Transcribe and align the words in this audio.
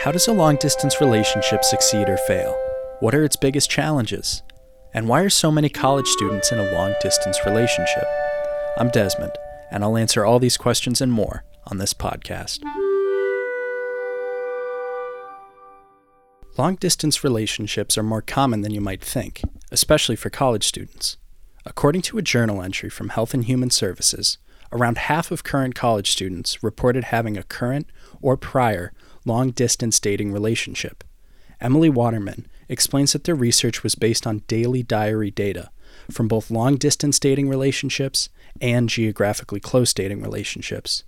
How 0.00 0.10
does 0.10 0.28
a 0.28 0.32
long 0.32 0.56
distance 0.56 0.98
relationship 0.98 1.62
succeed 1.62 2.08
or 2.08 2.16
fail? 2.16 2.58
What 3.00 3.14
are 3.14 3.22
its 3.22 3.36
biggest 3.36 3.68
challenges? 3.68 4.42
And 4.94 5.06
why 5.06 5.20
are 5.20 5.28
so 5.28 5.50
many 5.50 5.68
college 5.68 6.06
students 6.06 6.50
in 6.50 6.58
a 6.58 6.72
long 6.72 6.94
distance 7.02 7.38
relationship? 7.44 8.04
I'm 8.78 8.88
Desmond, 8.88 9.32
and 9.70 9.84
I'll 9.84 9.98
answer 9.98 10.24
all 10.24 10.38
these 10.38 10.56
questions 10.56 11.02
and 11.02 11.12
more 11.12 11.44
on 11.66 11.76
this 11.76 11.92
podcast. 11.92 12.60
Long 16.56 16.76
distance 16.76 17.22
relationships 17.22 17.98
are 17.98 18.02
more 18.02 18.22
common 18.22 18.62
than 18.62 18.72
you 18.72 18.80
might 18.80 19.04
think, 19.04 19.42
especially 19.70 20.16
for 20.16 20.30
college 20.30 20.66
students. 20.66 21.18
According 21.66 22.00
to 22.02 22.16
a 22.16 22.22
journal 22.22 22.62
entry 22.62 22.88
from 22.88 23.10
Health 23.10 23.34
and 23.34 23.44
Human 23.44 23.68
Services, 23.68 24.38
around 24.72 24.96
half 24.96 25.30
of 25.30 25.44
current 25.44 25.74
college 25.74 26.10
students 26.10 26.62
reported 26.62 27.04
having 27.04 27.36
a 27.36 27.42
current 27.42 27.90
or 28.22 28.38
prior 28.38 28.94
long 29.24 29.50
distance 29.50 30.00
dating 30.00 30.32
relationship. 30.32 31.04
Emily 31.60 31.90
Waterman 31.90 32.46
explains 32.68 33.12
that 33.12 33.24
their 33.24 33.34
research 33.34 33.82
was 33.82 33.94
based 33.94 34.26
on 34.26 34.44
daily 34.46 34.82
diary 34.82 35.30
data 35.30 35.70
from 36.10 36.28
both 36.28 36.50
long 36.50 36.76
distance 36.76 37.18
dating 37.18 37.48
relationships 37.48 38.28
and 38.60 38.88
geographically 38.88 39.60
close 39.60 39.92
dating 39.92 40.22
relationships. 40.22 41.04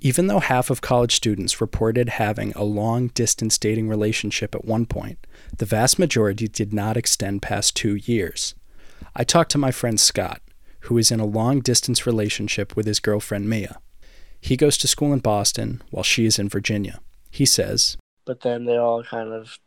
Even 0.00 0.26
though 0.26 0.40
half 0.40 0.68
of 0.68 0.82
college 0.82 1.14
students 1.14 1.60
reported 1.60 2.10
having 2.10 2.52
a 2.52 2.62
long 2.62 3.08
distance 3.08 3.56
dating 3.56 3.88
relationship 3.88 4.54
at 4.54 4.64
one 4.64 4.84
point, 4.84 5.18
the 5.56 5.64
vast 5.64 5.98
majority 5.98 6.48
did 6.48 6.74
not 6.74 6.96
extend 6.96 7.40
past 7.40 7.74
two 7.74 7.94
years. 7.94 8.54
I 9.14 9.24
talked 9.24 9.50
to 9.52 9.58
my 9.58 9.70
friend 9.70 9.98
Scott, 9.98 10.42
who 10.80 10.98
is 10.98 11.10
in 11.10 11.20
a 11.20 11.24
long 11.24 11.60
distance 11.60 12.06
relationship 12.06 12.76
with 12.76 12.86
his 12.86 13.00
girlfriend 13.00 13.48
Mia. 13.48 13.80
He 14.40 14.56
goes 14.56 14.76
to 14.78 14.88
school 14.88 15.14
in 15.14 15.20
Boston 15.20 15.82
while 15.90 16.04
she 16.04 16.26
is 16.26 16.38
in 16.38 16.48
Virginia. 16.48 17.00
He 17.36 17.44
says, 17.44 17.98
But 18.24 18.40
then 18.40 18.64
they 18.64 18.78
all 18.78 19.04
kind 19.04 19.30
of 19.30 19.58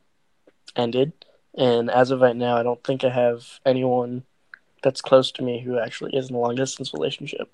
ended. 0.76 1.14
And 1.56 1.92
as 1.92 2.09
of 2.09 2.20
right 2.20 2.36
now, 2.36 2.58
I 2.58 2.64
don't 2.64 2.84
think 2.84 3.03
I 3.03 3.09
have 3.09 3.59
anyone 3.64 4.23
that's 4.81 5.03
close 5.03 5.31
to 5.34 5.44
me 5.44 5.61
who 5.61 5.78
actually 5.78 6.16
is 6.16 6.31
in 6.31 6.36
a 6.36 6.39
long 6.39 6.56
distance 6.56 6.95
relationship. 6.95 7.53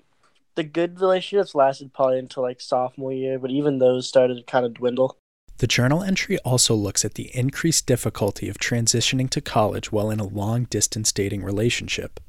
The 0.54 0.64
good 0.64 1.00
relationships 1.00 1.54
lasted 1.54 1.92
probably 1.92 2.18
until 2.18 2.44
like 2.44 2.62
sophomore 2.62 3.12
year, 3.12 3.38
but 3.38 3.50
even 3.50 3.76
those 3.76 4.08
started 4.08 4.38
to 4.38 4.42
kind 4.44 4.64
of 4.64 4.72
dwindle. 4.72 5.18
The 5.58 5.66
journal 5.66 6.02
entry 6.02 6.38
also 6.38 6.74
looks 6.74 7.04
at 7.04 7.12
the 7.12 7.30
increased 7.36 7.84
difficulty 7.84 8.48
of 8.48 8.56
transitioning 8.56 9.28
to 9.28 9.42
college 9.42 9.92
while 9.92 10.10
in 10.10 10.18
a 10.18 10.26
long 10.26 10.64
distance 10.64 11.12
dating 11.12 11.44
relationship. 11.44 12.20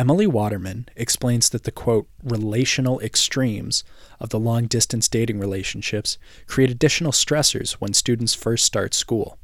Emily 0.00 0.26
Waterman 0.26 0.88
explains 0.96 1.50
that 1.50 1.64
the 1.64 1.70
quote, 1.70 2.08
relational 2.24 2.98
extremes 3.00 3.84
of 4.18 4.30
the 4.30 4.38
long 4.38 4.64
distance 4.64 5.08
dating 5.08 5.38
relationships 5.38 6.16
create 6.46 6.70
additional 6.70 7.12
stressors 7.12 7.72
when 7.72 7.92
students 7.92 8.32
first 8.32 8.64
start 8.64 8.94
school. 8.94 9.36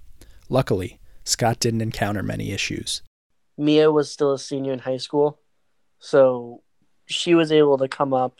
Luckily, 0.48 0.98
Scott 1.24 1.60
didn't 1.60 1.82
encounter 1.82 2.22
many 2.22 2.52
issues. 2.52 3.02
Mia 3.58 3.92
was 3.92 4.10
still 4.10 4.32
a 4.32 4.38
senior 4.38 4.72
in 4.72 4.78
high 4.78 4.96
school, 4.96 5.40
so 5.98 6.62
she 7.04 7.34
was 7.34 7.52
able 7.52 7.76
to 7.76 7.86
come 7.86 8.14
up 8.14 8.36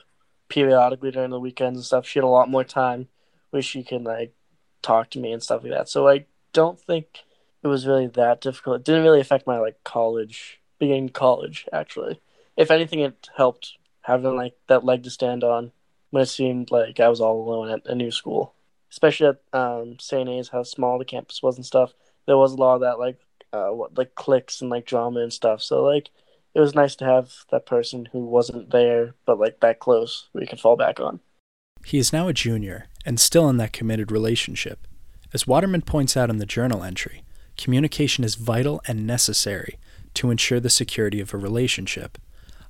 periodically 0.49 1.11
during 1.11 1.29
the 1.29 1.39
weekends 1.39 1.77
and 1.77 1.85
stuff. 1.85 2.07
She 2.07 2.19
had 2.19 2.25
a 2.25 2.29
lot 2.29 2.49
more 2.49 2.65
time 2.65 3.09
where 3.51 3.61
she 3.61 3.83
could 3.83 4.05
like 4.05 4.33
talk 4.81 5.11
to 5.11 5.19
me 5.19 5.33
and 5.33 5.43
stuff 5.43 5.63
like 5.63 5.73
that. 5.73 5.91
So 5.91 6.09
I 6.09 6.25
don't 6.55 6.81
think 6.81 7.25
it 7.63 7.69
was 7.69 7.87
really 7.87 8.07
that 8.07 8.41
difficult. 8.41 8.77
It 8.77 8.85
didn't 8.87 9.05
really 9.05 9.21
affect 9.21 9.47
my 9.47 9.59
like 9.59 9.85
college 9.85 10.63
beginning 10.79 11.11
college 11.11 11.67
actually. 11.73 12.21
If 12.57 12.71
anything 12.71 13.01
it 13.01 13.29
helped 13.37 13.77
having 14.07 14.37
like 14.37 14.55
that 14.69 14.85
leg 14.85 15.03
to 15.03 15.11
stand 15.11 15.43
on 15.43 15.73
when 16.11 16.23
it 16.23 16.27
seemed 16.27 16.71
like 16.71 17.01
I 17.01 17.09
was 17.09 17.21
all 17.21 17.43
alone 17.43 17.71
at 17.71 17.87
a 17.87 17.95
new 17.95 18.11
school. 18.11 18.55
Especially 18.91 19.27
at 19.27 19.41
um, 19.53 19.99
St. 19.99 20.29
A's, 20.29 20.49
how 20.49 20.63
small 20.63 20.99
the 20.99 21.05
campus 21.05 21.43
was 21.43 21.57
and 21.57 21.67
stuff. 21.67 21.93
There 22.27 22.39
was 22.39 22.53
a 22.53 22.57
lot 22.57 22.77
of 22.77 22.81
that 22.83 22.99
like 22.99 23.19
uh, 23.53 23.69
what, 23.69 23.99
like 23.99 24.15
cliques 24.15 24.61
and 24.61 24.71
like 24.71 24.87
drama 24.87 25.21
and 25.21 25.33
stuff. 25.33 25.61
So 25.61 25.83
like 25.83 26.11
it 26.55 26.61
was 26.61 26.75
nice 26.75 26.95
to 26.97 27.05
have 27.05 27.33
that 27.51 27.67
person 27.67 28.09
who 28.13 28.21
wasn't 28.21 28.71
there 28.71 29.15
but 29.27 29.39
like 29.39 29.61
that 29.61 29.81
close 29.81 30.29
we 30.33 30.47
could 30.47 30.61
fall 30.61 30.77
back 30.77 31.01
on. 31.01 31.21
He 31.85 31.99
is 31.99 32.13
now 32.13 32.29
a 32.29 32.33
junior 32.33 32.87
and 33.05 33.21
still 33.21 33.49
in 33.49 33.57
that 33.59 33.73
committed 33.73 34.11
relationship. 34.11 34.87
As 35.35 35.47
Waterman 35.47 35.83
points 35.83 36.17
out 36.17 36.31
in 36.31 36.39
the 36.39 36.47
journal 36.47 36.83
entry, 36.83 37.25
communication 37.57 38.25
is 38.25 38.37
vital 38.37 38.81
and 38.87 39.07
necessary 39.07 39.79
to 40.17 40.31
ensure 40.31 40.61
the 40.61 40.71
security 40.71 41.21
of 41.21 41.33
a 41.33 41.39
relationship. 41.39 42.19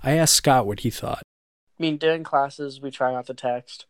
I 0.03 0.13
asked 0.13 0.35
Scott 0.35 0.67
what 0.67 0.81
he 0.81 0.91
thought. 0.91 1.23
I 1.79 1.83
mean, 1.83 1.97
during 1.97 2.23
classes, 2.23 2.81
we 2.81 2.91
try 2.91 3.13
not 3.13 3.27
to 3.27 3.35
text, 3.35 3.87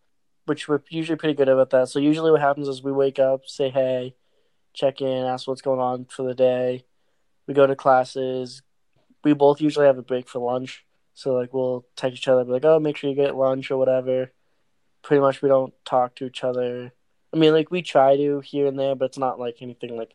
which 0.47 0.69
we're 0.69 0.83
usually 0.89 1.17
pretty 1.17 1.35
good 1.35 1.49
about 1.49 1.71
that. 1.71 1.89
So 1.89 1.99
usually, 1.99 2.31
what 2.31 2.41
happens 2.41 2.69
is 2.69 2.83
we 2.83 2.93
wake 2.93 3.19
up, 3.19 3.47
say 3.47 3.71
hey, 3.71 4.15
check 4.73 5.01
in, 5.01 5.25
ask 5.25 5.47
what's 5.47 5.63
going 5.63 5.81
on 5.81 6.07
for 6.07 6.23
the 6.23 6.35
day. 6.35 6.85
We 7.47 7.55
go 7.55 7.67
to 7.67 7.77
classes. 7.77 8.63
We 9.25 9.33
both 9.33 9.61
usually 9.61 9.87
have 9.87 9.99
a 9.99 10.03
break 10.03 10.29
for 10.29 10.39
lunch, 10.39 10.85
so 11.15 11.35
like 11.35 11.53
we'll 11.53 11.85
text 11.97 12.19
each 12.19 12.29
other, 12.29 12.45
be 12.45 12.53
like, 12.53 12.65
"Oh, 12.65 12.79
make 12.79 12.97
sure 12.97 13.11
you 13.11 13.17
get 13.17 13.37
lunch 13.37 13.71
or 13.71 13.77
whatever." 13.77 14.33
Pretty 15.03 15.21
much, 15.21 15.43
we 15.43 15.49
don't 15.49 15.73
talk 15.85 16.17
to 16.17 16.27
each 16.27 16.45
other. 16.45 16.93
I 17.33 17.37
mean, 17.37 17.53
like 17.53 17.71
we 17.71 17.83
try 17.83 18.17
to 18.17 18.41
here 18.41 18.67
and 18.67 18.79
there, 18.79 18.95
but 18.95 19.07
it's 19.07 19.19
not 19.19 19.39
like 19.39 19.59
anything 19.61 19.97
like 19.97 20.15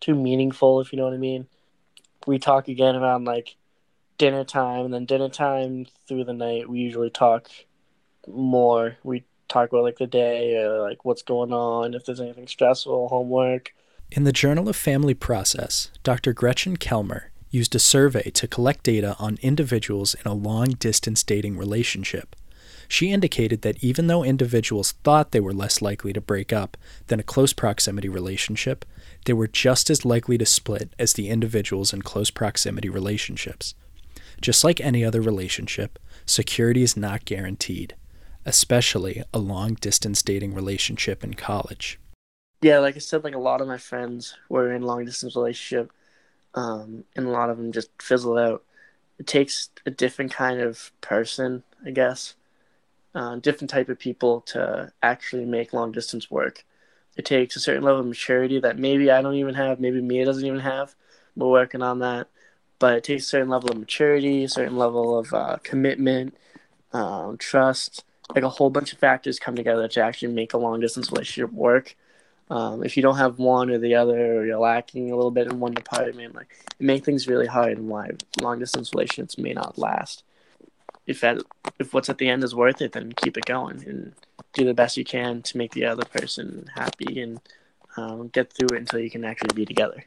too 0.00 0.14
meaningful, 0.14 0.80
if 0.80 0.92
you 0.92 0.98
know 0.98 1.04
what 1.04 1.14
I 1.14 1.18
mean. 1.18 1.46
We 2.26 2.38
talk 2.38 2.68
again 2.68 2.96
around 2.96 3.24
like 3.24 3.56
dinner 4.18 4.44
time, 4.44 4.86
and 4.86 4.94
then 4.94 5.06
dinner 5.06 5.28
time 5.28 5.86
through 6.06 6.24
the 6.24 6.32
night, 6.32 6.68
we 6.68 6.78
usually 6.78 7.10
talk 7.10 7.48
more. 8.26 8.96
We 9.02 9.24
talk 9.48 9.70
about 9.70 9.84
like 9.84 9.98
the 9.98 10.06
day, 10.06 10.56
or 10.56 10.80
like 10.80 11.04
what's 11.04 11.22
going 11.22 11.52
on, 11.52 11.94
if 11.94 12.04
there's 12.04 12.20
anything 12.20 12.48
stressful, 12.48 13.08
homework. 13.08 13.72
In 14.10 14.24
the 14.24 14.32
Journal 14.32 14.68
of 14.68 14.76
Family 14.76 15.14
Process, 15.14 15.90
Dr. 16.02 16.32
Gretchen 16.32 16.76
Kelmer 16.76 17.24
used 17.50 17.74
a 17.74 17.78
survey 17.78 18.30
to 18.30 18.48
collect 18.48 18.84
data 18.84 19.16
on 19.18 19.38
individuals 19.40 20.14
in 20.14 20.30
a 20.30 20.34
long 20.34 20.70
distance 20.70 21.22
dating 21.22 21.56
relationship. 21.56 22.36
She 22.88 23.12
indicated 23.12 23.62
that 23.62 23.82
even 23.82 24.06
though 24.06 24.24
individuals 24.24 24.92
thought 25.04 25.32
they 25.32 25.40
were 25.40 25.52
less 25.52 25.80
likely 25.82 26.12
to 26.12 26.20
break 26.20 26.52
up 26.52 26.76
than 27.06 27.20
a 27.20 27.24
close 27.24 27.52
proximity 27.52 28.08
relationship, 28.08 28.84
they 29.24 29.32
were 29.32 29.48
just 29.48 29.90
as 29.90 30.04
likely 30.04 30.38
to 30.38 30.46
split 30.46 30.92
as 30.98 31.12
the 31.12 31.28
individuals 31.28 31.92
in 31.92 32.02
close 32.02 32.30
proximity 32.30 32.88
relationships. 32.88 33.74
Just 34.40 34.64
like 34.64 34.80
any 34.80 35.04
other 35.04 35.20
relationship, 35.20 35.98
security 36.26 36.82
is 36.82 36.96
not 36.96 37.24
guaranteed, 37.24 37.94
especially 38.44 39.22
a 39.32 39.38
long 39.38 39.74
distance 39.74 40.22
dating 40.22 40.54
relationship 40.54 41.24
in 41.24 41.34
college. 41.34 41.98
Yeah, 42.60 42.78
like 42.78 42.96
I 42.96 42.98
said, 42.98 43.24
like 43.24 43.34
a 43.34 43.38
lot 43.38 43.60
of 43.60 43.68
my 43.68 43.78
friends 43.78 44.34
were 44.48 44.72
in 44.72 44.82
long 44.82 45.04
distance 45.04 45.36
relationship, 45.36 45.92
um, 46.54 47.04
and 47.14 47.26
a 47.26 47.30
lot 47.30 47.50
of 47.50 47.58
them 47.58 47.72
just 47.72 47.90
fizzled 48.00 48.38
out. 48.38 48.62
It 49.18 49.26
takes 49.26 49.70
a 49.86 49.90
different 49.90 50.32
kind 50.32 50.60
of 50.60 50.90
person, 51.00 51.62
I 51.84 51.90
guess, 51.90 52.34
uh, 53.14 53.36
different 53.36 53.70
type 53.70 53.88
of 53.88 53.98
people 53.98 54.40
to 54.40 54.92
actually 55.02 55.44
make 55.44 55.72
long 55.72 55.92
distance 55.92 56.30
work. 56.30 56.64
It 57.16 57.24
takes 57.24 57.54
a 57.54 57.60
certain 57.60 57.84
level 57.84 58.00
of 58.00 58.06
maturity 58.06 58.58
that 58.60 58.78
maybe 58.78 59.10
I 59.10 59.22
don't 59.22 59.36
even 59.36 59.54
have, 59.54 59.78
maybe 59.78 60.00
Mia 60.00 60.24
doesn't 60.24 60.44
even 60.44 60.60
have. 60.60 60.94
We're 61.36 61.48
working 61.48 61.82
on 61.82 62.00
that, 62.00 62.28
but 62.78 62.94
it 62.96 63.04
takes 63.04 63.24
a 63.24 63.28
certain 63.28 63.48
level 63.48 63.70
of 63.70 63.78
maturity, 63.78 64.44
a 64.44 64.48
certain 64.48 64.76
level 64.76 65.18
of 65.18 65.32
uh, 65.32 65.58
commitment, 65.62 66.36
um, 66.92 67.38
trust. 67.38 68.04
Like 68.34 68.42
a 68.42 68.48
whole 68.48 68.70
bunch 68.70 68.92
of 68.92 68.98
factors 68.98 69.38
come 69.38 69.54
together 69.54 69.86
to 69.86 70.02
actually 70.02 70.32
make 70.32 70.54
a 70.54 70.58
long 70.58 70.80
distance 70.80 71.12
relationship 71.12 71.52
work. 71.52 71.94
Um, 72.50 72.82
if 72.82 72.96
you 72.96 73.02
don't 73.02 73.16
have 73.16 73.38
one 73.38 73.70
or 73.70 73.78
the 73.78 73.94
other, 73.94 74.40
or 74.40 74.46
you're 74.46 74.58
lacking 74.58 75.10
a 75.10 75.16
little 75.16 75.30
bit 75.30 75.50
in 75.50 75.60
one 75.60 75.74
department, 75.74 76.34
like 76.34 76.48
it 76.78 76.84
makes 76.84 77.04
things 77.04 77.28
really 77.28 77.46
hard 77.46 77.76
and 77.76 77.88
why 77.88 78.10
long 78.40 78.58
distance 78.58 78.92
relationships 78.92 79.38
may 79.38 79.52
not 79.52 79.78
last. 79.78 80.24
If 81.06 81.20
that, 81.20 81.42
if 81.78 81.92
what's 81.92 82.08
at 82.08 82.18
the 82.18 82.28
end 82.28 82.44
is 82.44 82.54
worth 82.54 82.80
it, 82.80 82.92
then 82.92 83.12
keep 83.12 83.36
it 83.36 83.44
going 83.44 83.84
and 83.86 84.14
do 84.54 84.64
the 84.64 84.74
best 84.74 84.96
you 84.96 85.04
can 85.04 85.42
to 85.42 85.58
make 85.58 85.72
the 85.72 85.84
other 85.84 86.04
person 86.04 86.70
happy 86.74 87.20
and 87.20 87.40
um, 87.96 88.28
get 88.28 88.52
through 88.52 88.68
it 88.76 88.80
until 88.80 89.00
you 89.00 89.10
can 89.10 89.24
actually 89.24 89.54
be 89.54 89.66
together. 89.66 90.04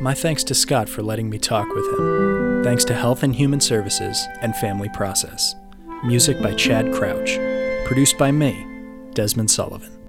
My 0.00 0.14
thanks 0.14 0.42
to 0.44 0.54
Scott 0.54 0.88
for 0.88 1.02
letting 1.02 1.28
me 1.28 1.38
talk 1.38 1.68
with 1.68 1.86
him. 1.92 2.64
Thanks 2.64 2.84
to 2.86 2.94
Health 2.94 3.22
and 3.22 3.36
Human 3.36 3.60
Services 3.60 4.26
and 4.40 4.56
Family 4.56 4.88
Process. 4.88 5.54
Music 6.04 6.40
by 6.40 6.54
Chad 6.54 6.92
Crouch. 6.92 7.38
Produced 7.84 8.16
by 8.16 8.30
me, 8.30 8.66
Desmond 9.12 9.50
Sullivan. 9.50 9.99